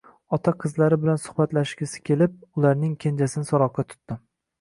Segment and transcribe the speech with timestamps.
[0.35, 4.19] Ota qizlari bilan suhbatlashgisi kelib, ularning kenjasini so`roqqa tutdi